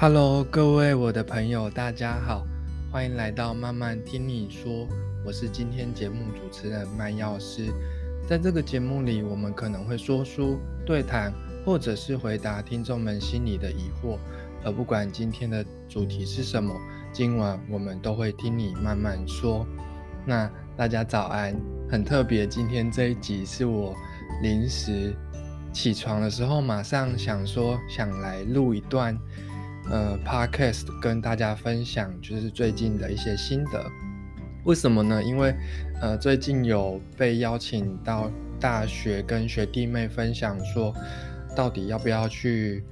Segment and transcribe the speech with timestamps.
[0.00, 2.46] Hello，各位我的朋友，大家好，
[2.92, 4.86] 欢迎来到慢慢听你说。
[5.26, 7.66] 我是今天节目主持人麦药师。
[8.28, 11.32] 在这个节目里，我们可能会说书、对谈，
[11.66, 14.18] 或者是回答听众们心里的疑惑。
[14.64, 16.72] 而不管今天的主题是什么，
[17.12, 19.66] 今晚我们都会听你慢慢说。
[20.24, 21.60] 那大家早安，
[21.90, 23.96] 很特别，今天这一集是我
[24.44, 25.12] 临时
[25.72, 29.18] 起床的时候，马上想说想来录一段。
[29.90, 33.84] 呃，podcast 跟大家分享就是最近的一些心得。
[34.64, 35.22] 为什么呢？
[35.22, 35.54] 因为
[36.02, 40.94] 呃，最近有被邀请到大学跟学弟妹分享说，
[41.56, 42.84] 到底要不要去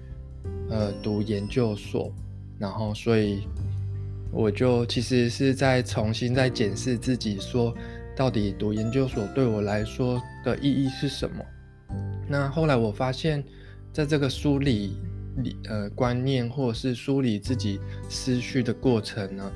[0.71, 2.11] 呃读研究所，
[2.59, 3.47] 然后所以
[4.33, 7.75] 我就其实是在重新在检视自己，说
[8.17, 11.45] 到底读研究所对我来说的意义是什么。
[12.27, 13.45] 那后来我发现，
[13.93, 14.97] 在这个书里。
[15.37, 19.53] 理呃观念，或者是梳理自己思绪的过程呢？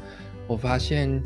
[0.47, 1.23] 我发现，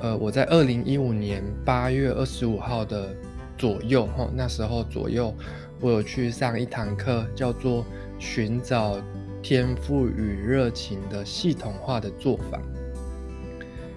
[0.00, 3.14] 呃，我在二零一五年八月二十五号的
[3.56, 5.34] 左右，哈，那时候左右，
[5.80, 7.82] 我有去上一堂课，叫做
[8.18, 9.00] 《寻找
[9.42, 12.58] 天赋与热情的系统化的做法》。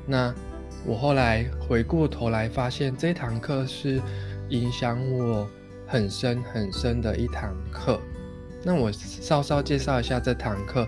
[0.06, 0.34] 那
[0.86, 4.00] 我后来回过头来发现，这堂课是
[4.50, 5.50] 影响我
[5.86, 8.00] 很深很深的一堂课。
[8.64, 10.88] 那我稍稍介绍一下这堂课。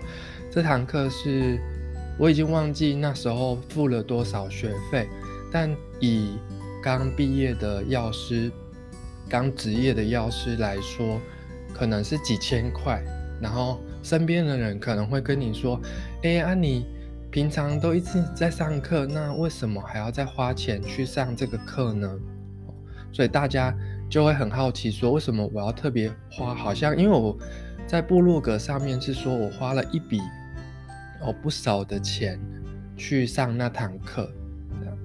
[0.50, 1.58] 这堂课是
[2.18, 5.08] 我已经忘记那时候付了多少学费，
[5.52, 6.36] 但以
[6.82, 8.50] 刚毕业的药师、
[9.28, 11.20] 刚职业的药师来说，
[11.72, 13.02] 可能是几千块。
[13.40, 15.80] 然后身边的人可能会跟你说
[16.24, 16.84] ：“哎，啊，你
[17.30, 22.18] 平常都一直在上课，那为什么还要再花钱去上这个课呢？”
[23.12, 23.74] 所以大家
[24.10, 26.54] 就会很好奇，说为什么我要特别花？
[26.54, 27.38] 好像因为我。
[27.86, 30.20] 在部落格上面是说，我花了一笔
[31.20, 32.38] 哦不少的钱
[32.96, 34.30] 去上那堂课，
[34.78, 34.98] 这样。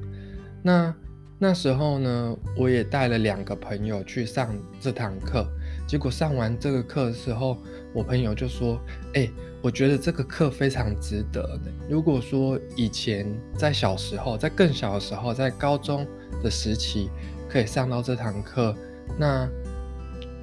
[0.61, 0.95] 那
[1.39, 5.47] 那时候呢，我也带了两个朋友去上这堂课。
[5.87, 7.57] 结果上完这个课的时候，
[7.91, 8.79] 我朋友就说
[9.15, 9.27] ：“哎，
[9.63, 11.71] 我觉得这个课非常值得的。
[11.89, 13.25] 如果说以前
[13.57, 16.05] 在小时候，在更小的时候，在高中
[16.43, 17.09] 的时期
[17.49, 18.75] 可以上到这堂课，
[19.17, 19.47] 那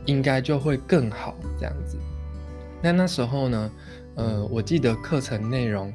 [0.06, 1.96] 应该就会更好，这样子。”
[2.82, 3.70] 那那时候呢，
[4.16, 5.92] 呃，我记得课程内容，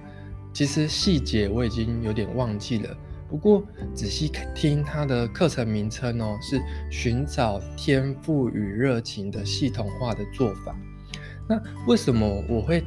[0.54, 2.98] 其实细节我已经有点忘记了。
[3.30, 3.62] 不过
[3.94, 10.74] 仔细听它的课程名称哦，是寻找天赋与热情的系统化的做法。
[11.50, 12.82] 那为什么我会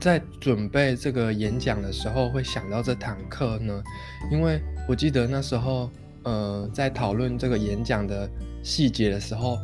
[0.00, 3.82] 在准备这个演讲的时候会想到这堂课呢？
[4.30, 5.90] 因为我记得那时候，
[6.24, 8.28] 呃，在讨论这个演讲的
[8.62, 9.58] 细节的时候。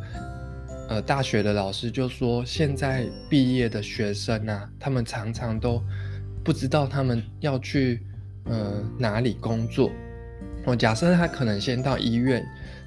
[0.89, 5.79] 呃，大学的老师就说，现在毕业的学生啊，他们常常都
[6.43, 8.01] 不知道他们要去
[8.45, 9.91] 呃哪里工作。
[10.65, 12.43] 我假设他可能先到医院，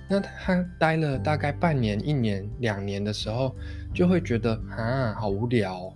[0.09, 3.55] 那他待了大概半年、一年、两年的时候，
[3.95, 5.95] 就会觉得啊，好无聊。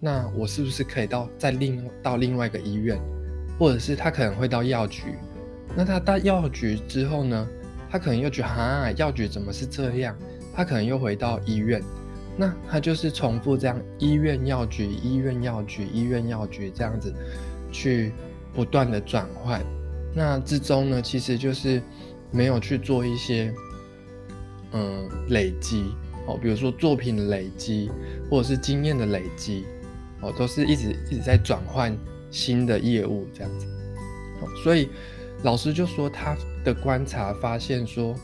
[0.00, 3.00] 那我是不是可以到再另到另外一个医院，
[3.56, 5.14] 或者是他可能会到药局？
[5.74, 7.48] 那他到药局之后呢，
[7.90, 10.16] 他可能又觉得啊，药局怎么是这样？
[10.54, 11.82] 他可能又回到医院，
[12.36, 17.12] 那他就是重复这样医院药局、医院药局、医院药局这样子
[17.70, 18.12] 去
[18.54, 19.62] 不断的转换。
[20.14, 21.82] 那之中呢，其实就是
[22.30, 23.52] 没有去做一些
[24.72, 25.94] 嗯累积
[26.26, 27.90] 哦，比如说作品的累积
[28.30, 29.66] 或者是经验的累积
[30.22, 31.94] 哦，都是一直一直在转换
[32.30, 33.66] 新的业务这样子。
[34.62, 34.88] 所以
[35.42, 38.14] 老师就说他的观察发现说。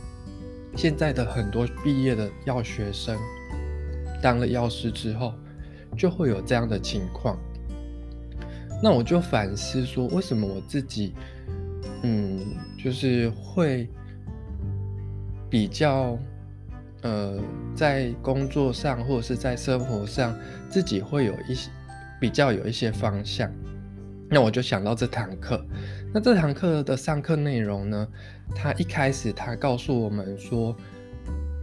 [0.74, 3.14] 现在的很多毕业的药学生
[4.22, 5.34] 当了药师之后，
[5.98, 7.38] 就会有这样的情况。
[8.82, 11.12] 那我就反思说，为什么我自己，
[12.04, 12.40] 嗯，
[12.82, 13.86] 就是会
[15.50, 16.18] 比较，
[17.02, 17.38] 呃，
[17.76, 20.34] 在工作上或者是在生活上，
[20.70, 21.70] 自己会有一些
[22.18, 23.52] 比较有一些方向。
[24.34, 25.62] 那我就想到这堂课。
[26.10, 28.08] 那这堂课的上课内容呢？
[28.56, 30.74] 他一开始他告诉我们说，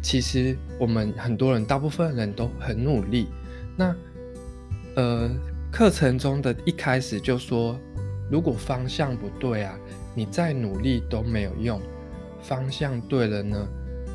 [0.04, 3.28] 其实我们很多人，大部分人都很努力。
[3.76, 3.96] 那
[4.96, 5.28] 呃，
[5.72, 7.76] 课程中的一开始就说，
[8.30, 9.76] 如果方向不对啊，
[10.14, 11.82] 你再努力都没有用。
[12.40, 13.68] 方向对了呢，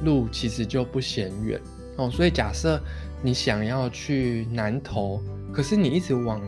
[0.04, 1.60] 路其实就不嫌远
[1.96, 2.08] 哦。
[2.08, 2.80] 所以假设
[3.20, 5.20] 你想要去南投，
[5.52, 6.40] 可是你一直往。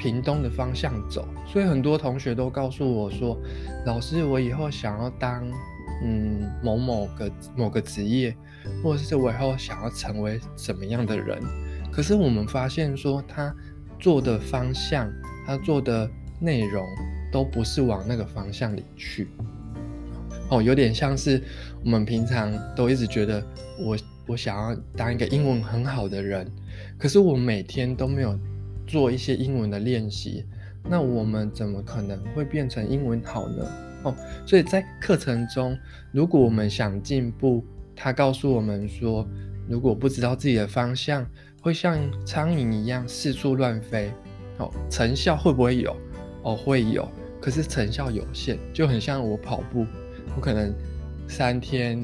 [0.00, 3.38] 屏东的方向走，所以很多同学都告诉我说
[3.84, 5.46] ：“老师，我以后想要当
[6.02, 8.34] 嗯某某个某个职业，
[8.82, 11.38] 或者是我以后想要成为什么样的人。”
[11.92, 13.54] 可是我们发现说，他
[13.98, 15.12] 做的方向，
[15.46, 16.10] 他做的
[16.40, 16.82] 内容
[17.30, 19.28] 都不是往那个方向里去。
[20.48, 21.42] 哦，有点像是
[21.84, 23.44] 我们平常都一直觉得
[23.78, 23.98] 我
[24.28, 26.50] 我想要当一个英文很好的人，
[26.98, 28.38] 可是我每天都没有
[28.90, 30.44] 做一些英文的练习，
[30.88, 33.64] 那我们怎么可能会变成英文好呢？
[34.02, 34.14] 哦，
[34.44, 35.78] 所以在课程中，
[36.10, 37.64] 如果我们想进步，
[37.94, 39.24] 他告诉我们说，
[39.68, 41.24] 如果不知道自己的方向，
[41.62, 41.96] 会像
[42.26, 44.10] 苍蝇一样四处乱飞。
[44.58, 45.96] 哦，成效会不会有？
[46.42, 47.08] 哦，会有，
[47.40, 49.86] 可是成效有限，就很像我跑步。
[50.34, 50.74] 我可能
[51.28, 52.02] 三天，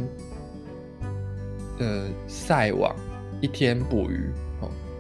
[1.79, 2.95] 呃，晒网，
[3.41, 4.31] 一天捕鱼，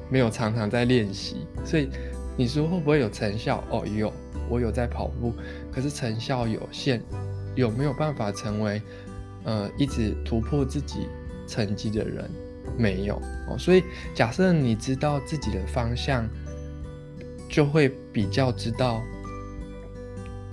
[0.08, 1.88] 没有常常在练习，所以
[2.36, 3.62] 你说会不会有成效？
[3.70, 4.12] 哦，有，
[4.48, 5.32] 我有在跑步，
[5.72, 7.02] 可是成效有限，
[7.54, 8.80] 有没有办法成为
[9.44, 11.08] 呃一直突破自己
[11.46, 12.30] 成绩的人？
[12.76, 13.16] 没有
[13.48, 13.82] 哦，所以
[14.14, 16.28] 假设你知道自己的方向，
[17.48, 19.00] 就会比较知道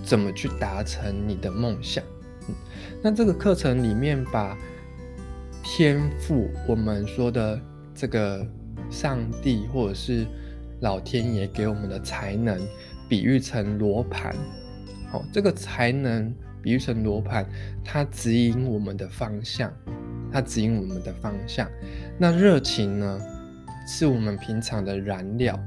[0.04, 2.04] 怎么去达成你的梦想。
[3.02, 4.58] 那这个课程里面把
[5.64, 7.60] 天赋，我们说的
[7.96, 8.46] 这个
[8.90, 10.26] 上帝或者是
[10.82, 12.60] 老天爷给我们的才能，
[13.10, 14.36] 比喻成罗盘。
[15.12, 17.46] 好，这个才能比喻成罗盘，
[17.84, 19.72] 它指引我们的方向，
[20.32, 21.70] 它指引我们的方向。
[22.18, 23.20] 那热情呢，
[23.88, 25.60] 是我们平常的燃料。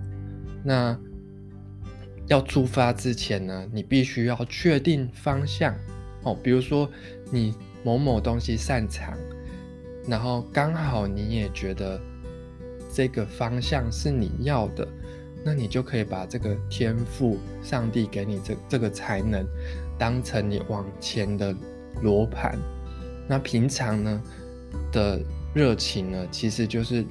[0.65, 0.99] 那
[2.27, 5.75] 要出发之前呢，你必须要确定方向。
[6.25, 6.91] 哦，比如说
[7.31, 7.55] 你
[7.85, 9.17] 某某东西擅长，
[10.09, 12.01] 然后刚好你也觉得
[12.97, 14.89] 这个方向是你要的，
[15.45, 19.47] 那你就可以把这个天赋，上帝给你这这个才能，
[19.99, 21.55] 当成你往前的
[22.03, 22.59] 罗盘。
[23.29, 24.23] 那平常呢
[24.91, 25.21] 的
[25.53, 27.05] 热情呢，其实就是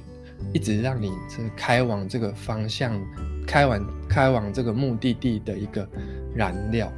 [0.52, 3.00] 一直让你这开往这个方向，
[3.46, 5.88] 开往开往这个目的地的一个
[6.34, 6.92] 燃料，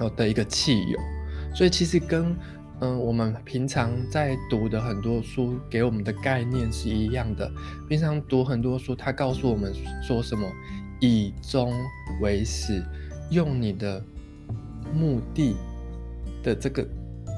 [0.00, 0.98] 哦的一个汽油。
[1.54, 2.36] 所以其实跟
[2.82, 7.48] 嗯我们平常在读的很多书给我们的概念是一样的。
[7.88, 10.44] 平常读很多书，它告诉我们说什么？
[11.00, 11.72] 以终
[12.20, 12.82] 为始，
[13.30, 14.04] 用你的
[14.92, 15.54] 目的
[16.42, 16.88] 的这个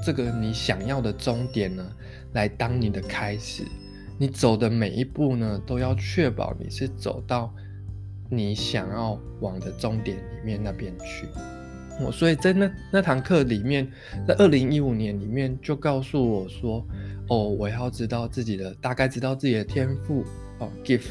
[0.03, 1.91] 这个你想要的终点呢，
[2.33, 3.63] 来当你的开始。
[4.17, 7.53] 你走的每一步呢，都要确保你是走到
[8.31, 11.27] 你想要往的终点里面那边去。
[12.01, 13.89] 我所以在那那堂课里面，
[14.27, 16.85] 在二零一五年里面就告诉我说，
[17.29, 20.23] 哦，我要知道自己的大概知道自己的天赋
[20.59, 21.01] 哦，gift，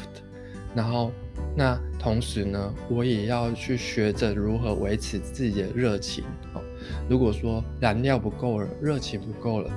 [0.75, 1.11] 然后
[1.55, 6.23] 那同时呢，我也要去学着如何维持自己的热情
[6.53, 6.61] 哦。
[7.09, 9.71] 如果说燃料不够了，热情不够了，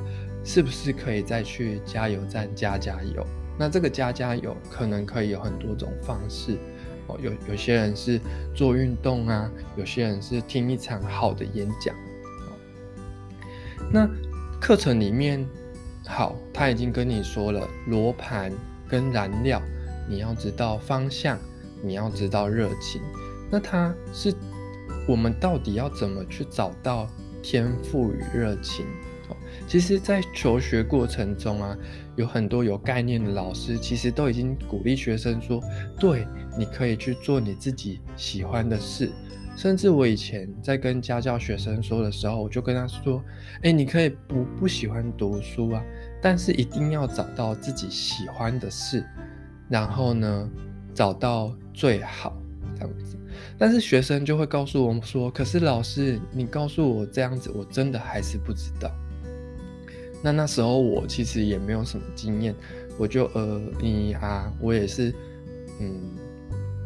[0.44, 3.26] 是不是可以再去加油站加加油？
[3.58, 6.56] 那这个加加油可能可以有很多种方式。
[7.22, 8.20] 有有些人是
[8.54, 11.94] 做运动啊，有些人是听一场好的演讲。
[13.90, 14.08] 那
[14.60, 15.46] 课程里面，
[16.06, 18.52] 好，他已经跟你说了罗盘
[18.86, 19.62] 跟燃料，
[20.08, 21.38] 你要知道方向，
[21.82, 23.00] 你要知道热情。
[23.50, 24.34] 那他是
[25.06, 27.08] 我们到底要怎么去找到
[27.42, 28.84] 天赋与热情？
[29.68, 31.76] 其实，在求学过程中啊，
[32.16, 35.62] 有很多有概念的老师，其实都已经鼓励学生说
[36.00, 36.26] ：“对，
[36.58, 39.12] 你可以去做你自己喜欢的事。”
[39.54, 43.22] 甚至我以前在跟家教学生说的时候，我就跟他说
[43.62, 45.82] ：“哎，你可以不不喜欢读书啊，
[46.22, 49.04] 但是一定要找到自己喜欢的事，
[49.68, 50.50] 然后呢，
[50.94, 52.40] 找到最好
[52.74, 53.18] 这样子。”
[53.58, 58.90] 但是学生就会告诉我们说：“可是老师，你告诉我这样子，我真的还是不知道。”
[60.22, 62.54] 那那时候我其实也没有什么经验，
[62.98, 65.14] 我就呃你啊，我也是，
[65.80, 66.00] 嗯，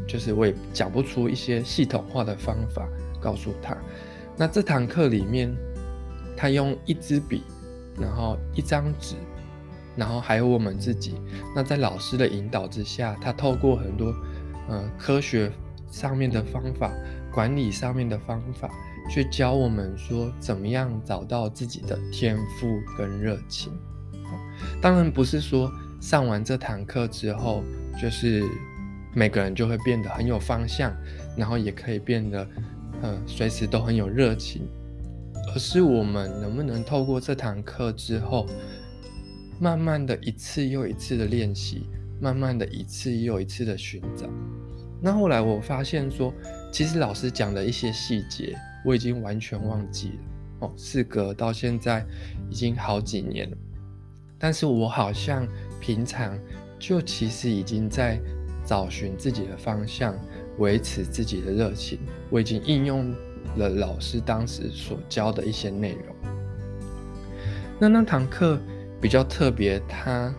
[0.06, 2.86] 就是我也讲不出一些系统化的方法
[3.20, 3.76] 告诉他。
[4.36, 5.54] 那这堂课里面，
[6.36, 7.42] 他用一支笔，
[7.98, 9.16] 然后一张纸，
[9.96, 11.14] 然后还有我们自己。
[11.54, 14.14] 那在老师的引导之下，他透过很多
[14.68, 15.50] 呃科学
[15.90, 16.90] 上面的方法，
[17.32, 18.70] 管理上面的方法。
[19.10, 23.72] 去教我们说怎么样找到自己的天赋跟热情。
[24.80, 27.62] 当然不是说上完这堂课之后，
[28.00, 28.42] 就是
[29.14, 30.94] 每个人就会变得很有方向，
[31.36, 32.46] 然后也可以变得，
[33.02, 34.62] 嗯，随时都很有热情。
[35.54, 38.46] 而是我们能不能透过这堂课之后，
[39.60, 41.86] 慢慢的一次又一次的练习，
[42.20, 44.26] 慢慢的一次又一次的寻找。
[45.00, 46.32] 那后来我发现说，
[46.72, 48.56] 其实老师讲的一些细节。
[48.84, 50.14] 我已经完全忘记了
[50.60, 52.04] 哦，事隔到现在
[52.50, 53.56] 已经好几年了，
[54.38, 55.46] 但是我好像
[55.80, 56.38] 平常
[56.78, 58.20] 就其实已经在
[58.64, 60.14] 找寻自己的方向，
[60.58, 61.98] 维持自己的热情。
[62.30, 63.12] 我已经应用
[63.56, 66.16] 了老师当时所教的一些内容。
[67.80, 68.58] 那那堂课
[69.00, 70.32] 比较特别，他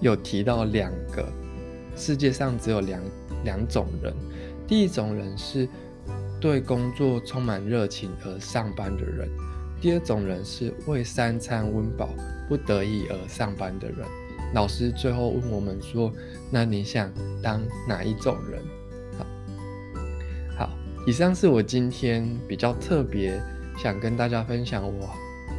[0.00, 1.26] 有提到两个
[1.94, 3.02] 世界上只有两
[3.44, 4.14] 两种人，
[4.66, 5.68] 第一种人是
[6.46, 9.28] 对工作充满热情而上班的人，
[9.80, 12.08] 第二种人是为三餐温饱
[12.48, 14.06] 不得已而上班的人。
[14.54, 16.12] 老师最后问我们说
[16.48, 17.12] ：“那你想
[17.42, 18.62] 当哪一种人？”
[19.18, 19.26] 好，
[20.56, 20.70] 好，
[21.04, 23.42] 以上是我今天比较特别
[23.76, 24.86] 想跟大家分享。
[24.86, 25.10] 我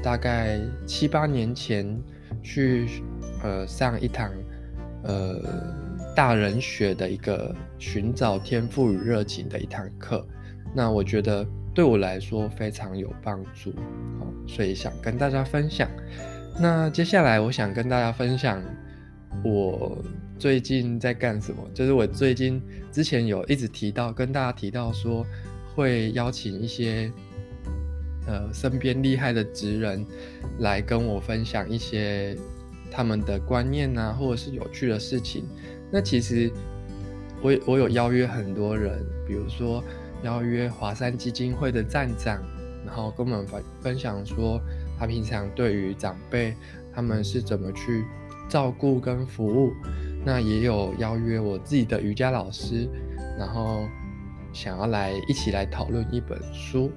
[0.01, 2.01] 大概七八年前
[2.41, 2.87] 去
[3.43, 4.31] 呃上一堂
[5.03, 5.35] 呃
[6.15, 10.25] 大人学的一个寻找天赋与热情的一堂课。
[10.73, 13.73] 那我觉得对我来说非常有帮助，
[14.19, 15.89] 好，所以想跟大家分享。
[16.59, 18.61] 那接下来我想跟大家分享。
[19.43, 20.03] 我
[20.39, 21.61] 最近在干什么？
[21.71, 22.59] 就是我最近
[22.91, 25.23] 之前有一直提到，跟大家提到说，
[25.75, 27.11] 会邀请一些
[28.25, 30.03] 呃身边厉害的职人
[30.59, 32.35] 来跟我分享一些
[32.89, 35.43] 他们的观念啊，或者是有趣的事情。
[35.91, 36.49] 那其实
[37.41, 39.83] 我我有邀约很多人，比如说
[40.23, 42.41] 邀约华山基金会的站长，
[42.85, 44.61] 然后跟我们分分享说，
[44.99, 46.55] 他平常对于长辈
[46.93, 48.05] 他们是怎么去。
[48.49, 49.73] 照顾跟服务，
[50.23, 52.87] 那也有邀约我自己的瑜伽老师，
[53.37, 53.85] 然后
[54.53, 56.89] 想要来一起来讨论一本书。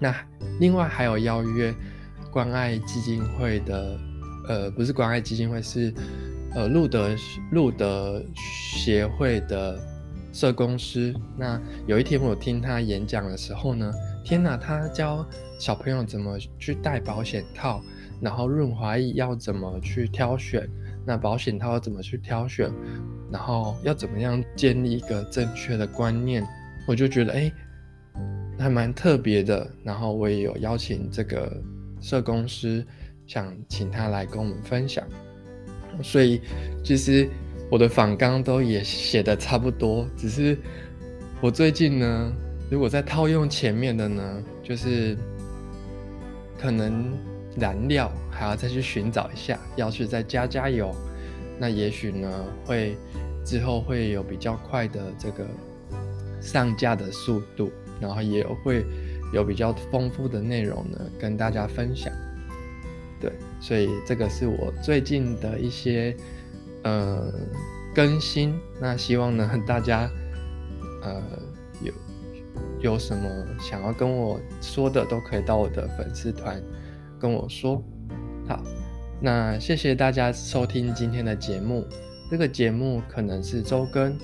[0.00, 0.16] 那
[0.60, 1.74] 另外还有邀约
[2.30, 4.00] 关爱基金会的，
[4.48, 5.92] 呃，不是关爱基金会，是
[6.54, 7.14] 呃路德
[7.50, 9.78] 路德协会的
[10.32, 11.14] 社工师。
[11.36, 13.92] 那有一天我听他演讲的时候呢，
[14.24, 15.26] 天哪，他教
[15.58, 17.82] 小朋友怎么去戴保险套。
[18.20, 20.68] 然后润滑液要怎么去挑选？
[21.04, 22.70] 那保险套要怎么去挑选？
[23.32, 26.46] 然后要怎么样建立一个正确的观念？
[26.86, 27.52] 我就觉得哎，
[28.60, 29.68] 还蛮特别的。
[29.82, 31.60] 然后我也有邀请这个
[32.00, 32.86] 社工师，
[33.26, 35.04] 想请他来跟我们分享。
[36.00, 36.40] 所以
[36.84, 37.28] 其实
[37.72, 40.58] 我的访纲都也写的差不多，只是
[41.40, 42.30] 我最近呢，
[42.70, 45.16] 如果再套用前面的呢，就是
[46.60, 47.10] 可能。
[47.54, 50.90] 燃料还要再去寻找一下，要去再加加油。
[51.58, 52.96] 那也许呢，会
[53.44, 55.46] 之后会有比较快的这个
[56.40, 58.86] 上架的速度，然后也会
[59.34, 62.10] 有比较丰富的内容呢，跟大家分享。
[63.20, 66.16] 对，所以这个是我最近的一些
[66.82, 67.32] 呃
[67.94, 68.58] 更新。
[68.80, 70.10] 那希望呢，大家
[71.02, 71.22] 呃
[71.82, 71.92] 有
[72.80, 73.28] 有什么
[73.60, 76.62] 想要跟我说的，都可以到我的粉丝团。
[77.18, 77.80] 跟我说，
[78.48, 78.60] 好，
[79.20, 81.86] 那谢谢大家收听今天的节目。
[82.28, 84.18] 这个节目可能是周更、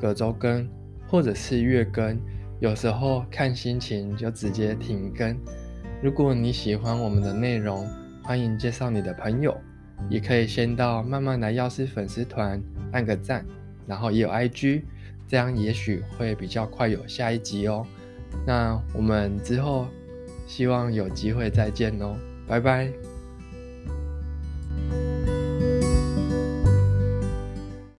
[0.00, 0.68] 隔周更，
[1.08, 2.20] 或者是月更，
[2.60, 5.36] 有时候看心情就直接停更。
[6.02, 7.88] 如果你喜欢我们的内容，
[8.22, 9.56] 欢迎介绍你的朋友，
[10.08, 12.62] 也可以先到慢慢来药师粉丝团
[12.92, 13.44] 按个赞，
[13.86, 14.82] 然后也有 IG，
[15.26, 17.86] 这样也许会比较快有下一集哦。
[18.46, 19.86] 那我们之后
[20.46, 22.16] 希望有机会再见哦。
[22.46, 23.15] 拜拜。